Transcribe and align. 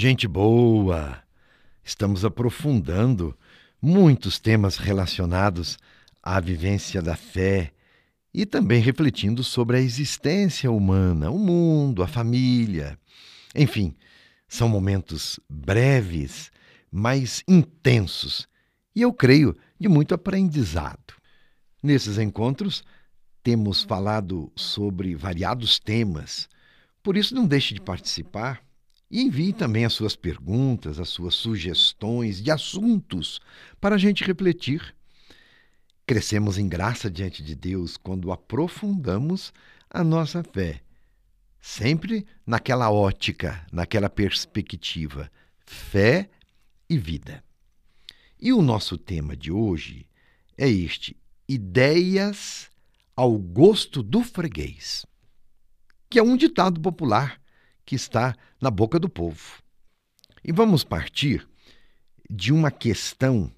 Gente 0.00 0.28
boa! 0.28 1.20
Estamos 1.82 2.24
aprofundando 2.24 3.36
muitos 3.82 4.38
temas 4.38 4.76
relacionados 4.76 5.76
à 6.22 6.38
vivência 6.38 7.02
da 7.02 7.16
fé 7.16 7.72
e 8.32 8.46
também 8.46 8.80
refletindo 8.80 9.42
sobre 9.42 9.76
a 9.76 9.80
existência 9.80 10.70
humana, 10.70 11.32
o 11.32 11.36
mundo, 11.36 12.00
a 12.00 12.06
família. 12.06 12.96
Enfim, 13.56 13.92
são 14.46 14.68
momentos 14.68 15.40
breves, 15.50 16.52
mas 16.92 17.42
intensos 17.48 18.46
e 18.94 19.02
eu 19.02 19.12
creio 19.12 19.56
de 19.80 19.88
muito 19.88 20.14
aprendizado. 20.14 21.12
Nesses 21.82 22.18
encontros, 22.18 22.84
temos 23.42 23.82
falado 23.82 24.52
sobre 24.54 25.16
variados 25.16 25.80
temas, 25.80 26.48
por 27.02 27.16
isso 27.16 27.34
não 27.34 27.48
deixe 27.48 27.74
de 27.74 27.80
participar 27.80 28.62
e 29.10 29.22
envie 29.22 29.52
também 29.52 29.84
as 29.84 29.92
suas 29.92 30.14
perguntas, 30.14 31.00
as 31.00 31.08
suas 31.08 31.34
sugestões 31.34 32.42
de 32.42 32.50
assuntos 32.50 33.40
para 33.80 33.94
a 33.94 33.98
gente 33.98 34.24
refletir. 34.24 34.94
Crescemos 36.06 36.58
em 36.58 36.68
graça 36.68 37.10
diante 37.10 37.42
de 37.42 37.54
Deus 37.54 37.96
quando 37.96 38.32
aprofundamos 38.32 39.52
a 39.90 40.04
nossa 40.04 40.42
fé, 40.42 40.80
sempre 41.60 42.26
naquela 42.46 42.90
ótica, 42.90 43.66
naquela 43.72 44.10
perspectiva, 44.10 45.30
fé 45.64 46.28
e 46.88 46.98
vida. 46.98 47.42
E 48.40 48.52
o 48.52 48.62
nosso 48.62 48.96
tema 48.96 49.36
de 49.36 49.50
hoje 49.50 50.06
é 50.56 50.68
este: 50.68 51.16
ideias 51.48 52.70
ao 53.16 53.36
gosto 53.36 54.02
do 54.02 54.22
freguês, 54.22 55.04
que 56.08 56.18
é 56.18 56.22
um 56.22 56.36
ditado 56.36 56.80
popular 56.80 57.40
que 57.88 57.94
está 57.94 58.36
na 58.60 58.70
boca 58.70 58.98
do 58.98 59.08
povo. 59.08 59.62
E 60.44 60.52
vamos 60.52 60.84
partir 60.84 61.48
de 62.28 62.52
uma 62.52 62.70
questão 62.70 63.50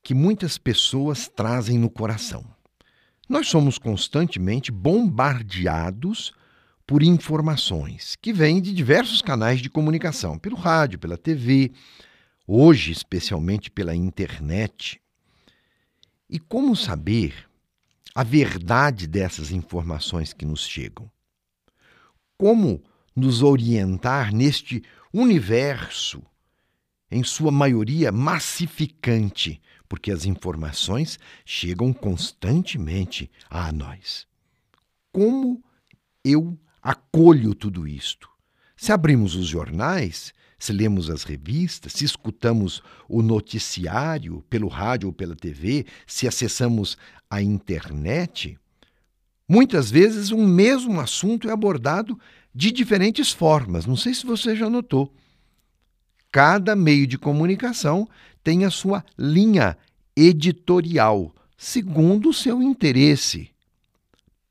que 0.00 0.14
muitas 0.14 0.56
pessoas 0.56 1.26
trazem 1.26 1.76
no 1.76 1.90
coração. 1.90 2.46
Nós 3.28 3.48
somos 3.48 3.76
constantemente 3.76 4.70
bombardeados 4.70 6.32
por 6.86 7.02
informações 7.02 8.14
que 8.14 8.32
vêm 8.32 8.62
de 8.62 8.72
diversos 8.72 9.20
canais 9.20 9.60
de 9.60 9.68
comunicação, 9.68 10.38
pelo 10.38 10.54
rádio, 10.54 11.00
pela 11.00 11.18
TV, 11.18 11.72
hoje 12.46 12.92
especialmente 12.92 13.72
pela 13.72 13.92
internet. 13.92 15.00
E 16.30 16.38
como 16.38 16.76
saber 16.76 17.50
a 18.14 18.22
verdade 18.22 19.08
dessas 19.08 19.50
informações 19.50 20.32
que 20.32 20.44
nos 20.44 20.64
chegam? 20.64 21.10
Como 22.38 22.80
nos 23.14 23.42
orientar 23.42 24.32
neste 24.32 24.82
universo, 25.12 26.22
em 27.10 27.22
sua 27.22 27.52
maioria 27.52 28.10
massificante, 28.10 29.60
porque 29.88 30.10
as 30.10 30.24
informações 30.24 31.18
chegam 31.44 31.92
constantemente 31.92 33.30
a 33.48 33.70
nós. 33.70 34.26
Como 35.12 35.62
eu 36.24 36.58
acolho 36.82 37.54
tudo 37.54 37.86
isto? 37.86 38.28
Se 38.76 38.90
abrimos 38.90 39.36
os 39.36 39.46
jornais, 39.46 40.34
se 40.58 40.72
lemos 40.72 41.08
as 41.08 41.22
revistas, 41.22 41.92
se 41.92 42.04
escutamos 42.04 42.82
o 43.08 43.22
noticiário 43.22 44.42
pelo 44.48 44.66
rádio 44.66 45.08
ou 45.08 45.12
pela 45.12 45.36
TV, 45.36 45.86
se 46.06 46.26
acessamos 46.26 46.96
a 47.30 47.40
internet, 47.40 48.58
muitas 49.48 49.90
vezes 49.90 50.32
um 50.32 50.46
mesmo 50.46 51.00
assunto 51.00 51.48
é 51.48 51.52
abordado 51.52 52.18
de 52.54 52.70
diferentes 52.70 53.32
formas. 53.32 53.84
Não 53.84 53.96
sei 53.96 54.14
se 54.14 54.24
você 54.24 54.54
já 54.54 54.70
notou. 54.70 55.12
Cada 56.30 56.76
meio 56.76 57.06
de 57.06 57.18
comunicação 57.18 58.08
tem 58.42 58.64
a 58.64 58.70
sua 58.70 59.04
linha 59.18 59.76
editorial, 60.16 61.34
segundo 61.56 62.28
o 62.28 62.34
seu 62.34 62.62
interesse. 62.62 63.50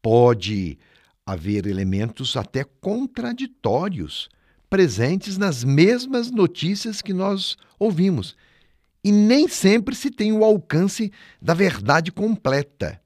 Pode 0.01 0.78
haver 1.25 1.66
elementos 1.66 2.35
até 2.35 2.63
contraditórios 2.63 4.29
presentes 4.69 5.38
nas 5.38 5.63
mesmas 5.63 6.31
notícias 6.31 7.01
que 7.01 7.13
nós 7.13 7.55
ouvimos. 7.78 8.35
E 9.03 9.11
nem 9.11 9.47
sempre 9.47 9.95
se 9.95 10.09
tem 10.09 10.31
o 10.33 10.44
alcance 10.44 11.11
da 11.41 11.53
verdade 11.53 12.11
completa. 12.11 12.99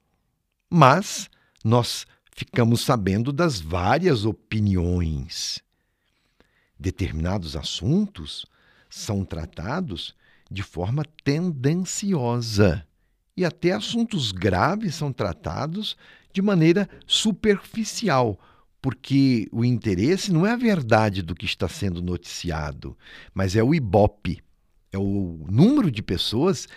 Mas 0.69 1.29
nós 1.63 2.05
ficamos 2.37 2.81
sabendo 2.81 3.33
das 3.33 3.59
várias 3.59 4.23
opiniões. 4.23 5.59
Determinados 6.79 7.55
assuntos 7.55 8.45
são 8.87 9.25
tratados 9.25 10.15
de 10.49 10.61
forma 10.61 11.03
tendenciosa 11.23 12.85
e 13.35 13.43
até 13.43 13.71
assuntos 13.71 14.31
graves 14.31 14.93
são 14.93 15.11
tratados 15.11 15.97
de 16.31 16.39
maneira 16.39 16.87
superficial, 17.07 18.39
porque 18.79 19.47
o 19.51 19.65
interesse 19.65 20.31
não 20.31 20.45
é 20.45 20.51
a 20.51 20.57
verdade 20.57 21.23
do 21.23 21.33
que 21.33 21.45
está 21.45 21.67
sendo 21.67 22.03
noticiado, 22.03 22.95
mas 23.33 23.55
é 23.55 23.63
o 23.63 23.73
ibope, 23.73 24.43
é 24.91 24.97
o 24.97 25.43
número 25.49 25.89
de 25.89 26.03
pessoas 26.03 26.67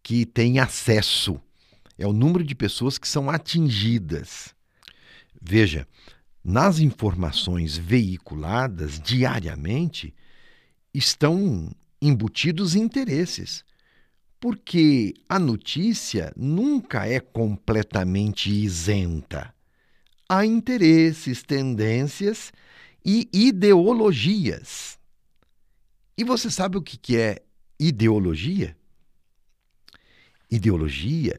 que 0.00 0.24
têm 0.24 0.60
acesso, 0.60 1.40
é 1.98 2.06
o 2.06 2.12
número 2.12 2.44
de 2.44 2.54
pessoas 2.54 2.98
que 2.98 3.08
são 3.08 3.28
atingidas. 3.28 4.56
Veja, 5.40 5.86
nas 6.42 6.78
informações 6.78 7.76
veiculadas 7.76 9.00
diariamente 9.00 10.14
estão 10.92 11.70
embutidos 12.00 12.74
interesses, 12.74 13.64
porque 14.40 15.14
a 15.28 15.38
notícia 15.38 16.32
nunca 16.36 17.06
é 17.06 17.20
completamente 17.20 18.50
isenta. 18.50 19.54
Há 20.28 20.44
interesses, 20.44 21.42
tendências 21.42 22.52
e 23.04 23.28
ideologias. 23.32 24.98
E 26.16 26.24
você 26.24 26.50
sabe 26.50 26.76
o 26.76 26.82
que 26.82 27.16
é 27.16 27.42
ideologia? 27.78 28.76
Ideologia 30.50 31.38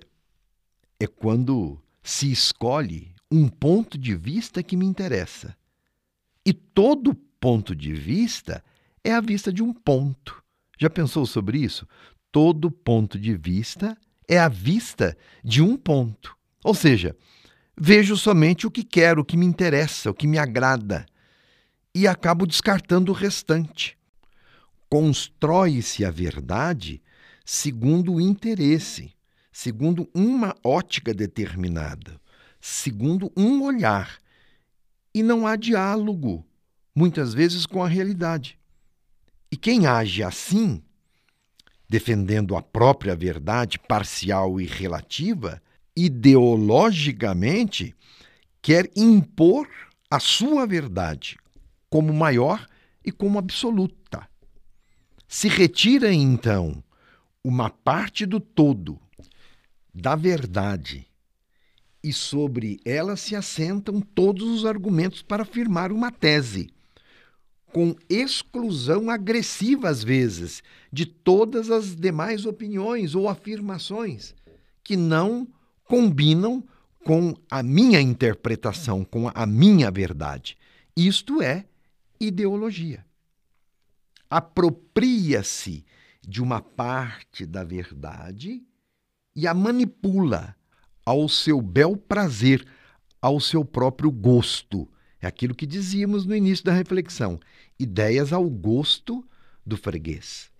é 0.99 1.07
quando 1.07 1.81
se 2.03 2.31
escolhe 2.31 3.13
um 3.31 3.47
ponto 3.47 3.97
de 3.97 4.15
vista 4.15 4.63
que 4.63 4.75
me 4.75 4.85
interessa. 4.85 5.55
E 6.45 6.51
todo 6.51 7.13
ponto 7.13 7.75
de 7.75 7.93
vista 7.93 8.63
é 9.03 9.13
a 9.13 9.21
vista 9.21 9.53
de 9.53 9.61
um 9.61 9.73
ponto. 9.73 10.43
Já 10.79 10.89
pensou 10.89 11.25
sobre 11.25 11.59
isso? 11.59 11.87
Todo 12.31 12.71
ponto 12.71 13.19
de 13.19 13.35
vista 13.35 13.97
é 14.27 14.39
a 14.39 14.47
vista 14.47 15.17
de 15.43 15.61
um 15.61 15.77
ponto. 15.77 16.35
Ou 16.63 16.73
seja, 16.73 17.15
vejo 17.77 18.17
somente 18.17 18.65
o 18.65 18.71
que 18.71 18.83
quero, 18.83 19.21
o 19.21 19.25
que 19.25 19.37
me 19.37 19.45
interessa, 19.45 20.09
o 20.09 20.13
que 20.13 20.27
me 20.27 20.37
agrada 20.37 21.05
e 21.93 22.07
acabo 22.07 22.45
descartando 22.47 23.11
o 23.11 23.15
restante. 23.15 23.97
Constrói-se 24.89 26.03
a 26.03 26.09
verdade 26.09 27.01
segundo 27.45 28.13
o 28.13 28.21
interesse, 28.21 29.13
segundo 29.51 30.09
uma 30.13 30.55
ótica 30.63 31.13
determinada 31.13 32.19
segundo 32.59 33.31
um 33.35 33.63
olhar. 33.63 34.19
E 35.13 35.23
não 35.23 35.47
há 35.47 35.55
diálogo, 35.55 36.45
muitas 36.93 37.33
vezes, 37.33 37.65
com 37.65 37.83
a 37.83 37.87
realidade. 37.87 38.59
E 39.51 39.57
quem 39.57 39.87
age 39.87 40.21
assim, 40.21 40.83
defendendo 41.89 42.55
a 42.55 42.61
própria 42.61 43.15
verdade 43.15 43.79
parcial 43.79 44.61
e 44.61 44.65
relativa, 44.65 45.61
ideologicamente 45.95 47.95
quer 48.61 48.89
impor 48.95 49.67
a 50.09 50.19
sua 50.19 50.65
verdade 50.65 51.37
como 51.89 52.13
maior 52.13 52.65
e 53.03 53.11
como 53.11 53.39
absoluta. 53.39 54.27
Se 55.27 55.47
retira 55.47 56.13
então 56.13 56.83
uma 57.43 57.69
parte 57.69 58.25
do 58.25 58.39
todo 58.39 58.99
da 59.93 60.15
verdade 60.15 61.08
e 62.03 62.13
sobre 62.13 62.79
ela 62.85 63.15
se 63.15 63.35
assentam 63.35 63.99
todos 64.01 64.47
os 64.47 64.65
argumentos 64.65 65.21
para 65.21 65.43
afirmar 65.43 65.91
uma 65.91 66.11
tese, 66.11 66.69
com 67.71 67.95
exclusão 68.09 69.09
agressiva, 69.09 69.89
às 69.89 70.03
vezes, 70.03 70.63
de 70.91 71.05
todas 71.05 71.69
as 71.69 71.95
demais 71.95 72.45
opiniões 72.45 73.15
ou 73.15 73.29
afirmações 73.29 74.33
que 74.83 74.97
não 74.97 75.47
combinam 75.83 76.63
com 77.05 77.35
a 77.49 77.61
minha 77.61 78.01
interpretação, 78.01 79.03
com 79.03 79.29
a 79.33 79.45
minha 79.45 79.91
verdade. 79.91 80.57
Isto 80.95 81.41
é 81.41 81.65
ideologia. 82.19 83.05
Apropria-se 84.29 85.85
de 86.21 86.41
uma 86.41 86.61
parte 86.61 87.45
da 87.45 87.63
verdade 87.63 88.63
e 89.35 89.47
a 89.47 89.53
manipula 89.53 90.55
ao 91.05 91.27
seu 91.27 91.61
bel 91.61 91.97
prazer, 91.97 92.65
ao 93.21 93.39
seu 93.39 93.63
próprio 93.65 94.11
gosto. 94.11 94.87
É 95.21 95.27
aquilo 95.27 95.55
que 95.55 95.65
dizíamos 95.65 96.25
no 96.25 96.35
início 96.35 96.65
da 96.65 96.73
reflexão: 96.73 97.39
ideias 97.77 98.31
ao 98.31 98.49
gosto 98.49 99.25
do 99.65 99.77
freguês. 99.77 100.51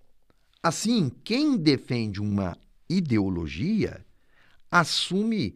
Assim, 0.62 1.09
quem 1.24 1.57
defende 1.57 2.19
uma 2.19 2.57
ideologia 2.89 4.06
assume 4.69 5.56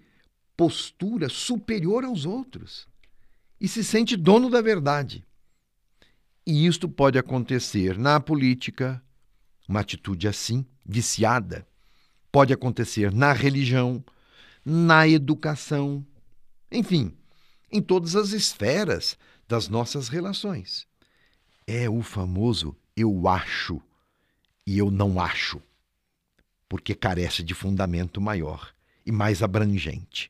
postura 0.55 1.27
superior 1.29 2.03
aos 2.03 2.25
outros 2.25 2.87
e 3.59 3.67
se 3.67 3.83
sente 3.83 4.15
dono 4.15 4.49
da 4.49 4.61
verdade. 4.61 5.25
E 6.45 6.65
isto 6.65 6.89
pode 6.89 7.17
acontecer 7.17 7.97
na 7.97 8.19
política, 8.19 9.01
uma 9.67 9.79
atitude 9.79 10.27
assim, 10.27 10.65
viciada. 10.85 11.65
Pode 12.31 12.51
acontecer 12.51 13.13
na 13.13 13.31
religião, 13.31 14.03
na 14.65 15.07
educação, 15.07 16.05
enfim, 16.71 17.13
em 17.71 17.81
todas 17.81 18.15
as 18.15 18.31
esferas 18.31 19.17
das 19.47 19.67
nossas 19.67 20.07
relações. 20.07 20.87
É 21.67 21.89
o 21.89 22.01
famoso 22.01 22.75
eu 22.95 23.27
acho 23.27 23.81
e 24.65 24.77
eu 24.77 24.89
não 24.91 25.19
acho, 25.19 25.61
porque 26.69 26.95
carece 26.95 27.43
de 27.43 27.53
fundamento 27.53 28.21
maior 28.21 28.73
e 29.05 29.11
mais 29.11 29.41
abrangente. 29.43 30.29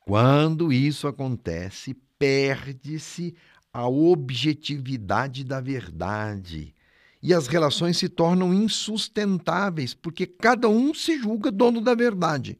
Quando 0.00 0.72
isso 0.72 1.08
acontece, 1.08 1.94
perde-se 2.18 3.34
a 3.72 3.88
objetividade 3.88 5.42
da 5.42 5.60
verdade 5.60 6.74
e 7.22 7.32
as 7.32 7.46
relações 7.46 7.96
se 7.96 8.08
tornam 8.08 8.52
insustentáveis 8.52 9.94
porque 9.94 10.26
cada 10.26 10.68
um 10.68 10.92
se 10.92 11.18
julga 11.18 11.50
dono 11.50 11.80
da 11.80 11.94
verdade. 11.94 12.58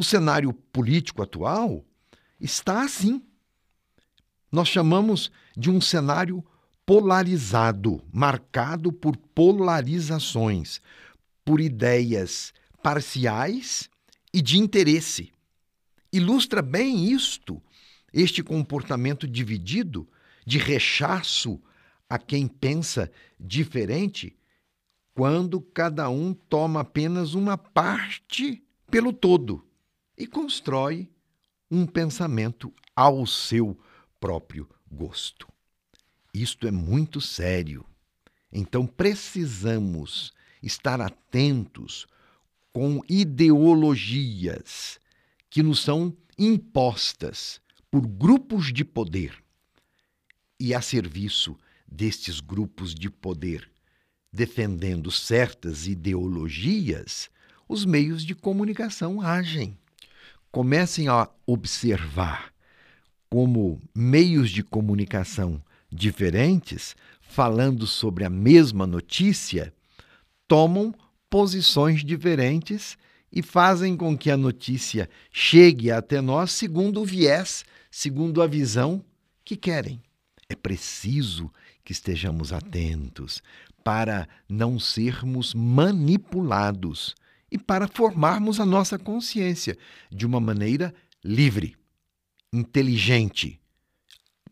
O 0.00 0.02
cenário 0.02 0.54
político 0.54 1.22
atual 1.22 1.84
está 2.40 2.82
assim. 2.82 3.22
Nós 4.50 4.66
chamamos 4.66 5.30
de 5.54 5.68
um 5.70 5.78
cenário 5.78 6.42
polarizado, 6.86 8.02
marcado 8.10 8.94
por 8.94 9.14
polarizações, 9.14 10.80
por 11.44 11.60
ideias 11.60 12.54
parciais 12.82 13.90
e 14.32 14.40
de 14.40 14.58
interesse. 14.58 15.34
Ilustra 16.10 16.62
bem 16.62 17.12
isto, 17.12 17.62
este 18.10 18.42
comportamento 18.42 19.28
dividido, 19.28 20.08
de 20.46 20.56
rechaço 20.56 21.60
a 22.08 22.18
quem 22.18 22.48
pensa 22.48 23.12
diferente, 23.38 24.34
quando 25.12 25.60
cada 25.60 26.08
um 26.08 26.32
toma 26.32 26.80
apenas 26.80 27.34
uma 27.34 27.58
parte 27.58 28.64
pelo 28.90 29.12
todo 29.12 29.68
e 30.20 30.26
constrói 30.26 31.08
um 31.70 31.86
pensamento 31.86 32.70
ao 32.94 33.26
seu 33.26 33.74
próprio 34.20 34.68
gosto. 34.92 35.48
Isto 36.34 36.68
é 36.68 36.70
muito 36.70 37.22
sério. 37.22 37.86
Então 38.52 38.86
precisamos 38.86 40.34
estar 40.62 41.00
atentos 41.00 42.06
com 42.70 43.00
ideologias 43.08 45.00
que 45.48 45.62
nos 45.62 45.80
são 45.80 46.14
impostas 46.38 47.58
por 47.90 48.06
grupos 48.06 48.70
de 48.70 48.84
poder 48.84 49.42
e 50.60 50.74
a 50.74 50.82
serviço 50.82 51.56
destes 51.90 52.40
grupos 52.40 52.94
de 52.94 53.08
poder, 53.08 53.70
defendendo 54.30 55.10
certas 55.10 55.86
ideologias, 55.86 57.30
os 57.66 57.86
meios 57.86 58.22
de 58.22 58.34
comunicação 58.34 59.22
agem. 59.22 59.78
Comecem 60.52 61.08
a 61.08 61.28
observar 61.46 62.52
como 63.28 63.80
meios 63.94 64.50
de 64.50 64.62
comunicação 64.62 65.62
diferentes, 65.90 66.96
falando 67.20 67.86
sobre 67.86 68.24
a 68.24 68.30
mesma 68.30 68.86
notícia, 68.86 69.72
tomam 70.48 70.92
posições 71.28 72.04
diferentes 72.04 72.98
e 73.32 73.42
fazem 73.42 73.96
com 73.96 74.18
que 74.18 74.30
a 74.30 74.36
notícia 74.36 75.08
chegue 75.30 75.90
até 75.90 76.20
nós 76.20 76.50
segundo 76.50 77.00
o 77.00 77.04
viés, 77.04 77.64
segundo 77.88 78.42
a 78.42 78.46
visão 78.48 79.04
que 79.44 79.56
querem. 79.56 80.02
É 80.48 80.56
preciso 80.56 81.52
que 81.84 81.92
estejamos 81.92 82.52
atentos 82.52 83.40
para 83.84 84.28
não 84.48 84.80
sermos 84.80 85.54
manipulados 85.54 87.14
e 87.50 87.58
para 87.58 87.88
formarmos 87.88 88.60
a 88.60 88.66
nossa 88.66 88.98
consciência 88.98 89.76
de 90.10 90.24
uma 90.24 90.40
maneira 90.40 90.94
livre, 91.24 91.76
inteligente, 92.52 93.60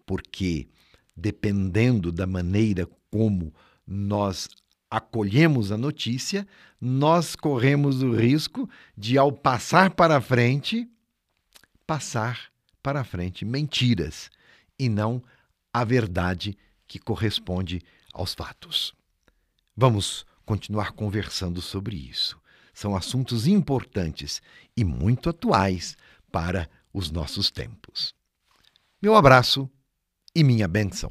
porque 0.05 0.69
dependendo 1.17 2.13
da 2.13 2.27
maneira 2.27 2.89
como 3.11 3.53
nós 3.87 4.49
acolhemos 4.91 5.71
a 5.73 5.77
notícia, 5.77 6.47
nós 6.81 7.35
corremos 7.35 8.03
o 8.03 8.15
risco 8.15 8.69
de, 8.97 9.19
ao 9.19 9.33
passar 9.33 9.91
para 9.91 10.21
frente, 10.21 10.89
passar 11.87 12.51
para 12.83 13.05
frente 13.05 13.45
mentiras 13.45 14.31
e 14.79 14.89
não 14.89 15.23
a 15.73 15.85
verdade 15.85 16.57
que 16.87 16.99
corresponde 16.99 17.83
aos 18.13 18.35
fatos. 18.35 18.95
Vamos 19.77 20.25
continuar 20.45 20.93
conversando 20.93 21.61
sobre 21.61 21.97
isso. 21.97 22.41
São 22.79 22.95
assuntos 22.95 23.49
importantes 23.49 24.41
e 24.77 24.85
muito 24.85 25.29
atuais 25.29 25.97
para 26.31 26.71
os 26.95 27.11
nossos 27.11 27.51
tempos. 27.51 28.15
Meu 29.03 29.17
abraço 29.17 29.69
e 30.33 30.45
minha 30.45 30.69
bênção. 30.69 31.11